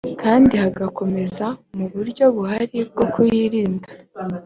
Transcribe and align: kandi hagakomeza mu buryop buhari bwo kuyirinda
kandi 0.21 0.53
hagakomeza 0.63 1.45
mu 1.75 1.85
buryop 1.93 2.31
buhari 2.35 2.79
bwo 2.91 3.05
kuyirinda 3.13 3.89